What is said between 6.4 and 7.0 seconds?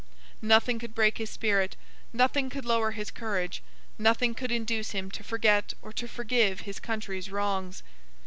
his